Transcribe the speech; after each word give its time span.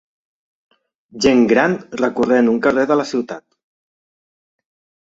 Gent 1.25 1.43
gran 1.51 1.77
recorrent 2.03 2.51
un 2.55 2.59
carrer 2.67 2.87
de 2.95 2.99
la 3.03 3.07
ciutat. 3.13 3.47